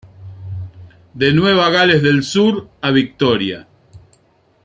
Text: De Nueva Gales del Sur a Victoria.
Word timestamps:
De 1.13 1.31
Nueva 1.31 1.69
Gales 1.69 2.01
del 2.01 2.23
Sur 2.23 2.67
a 2.81 2.89
Victoria. 2.89 3.67